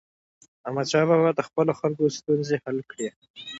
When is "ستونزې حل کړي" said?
2.17-3.07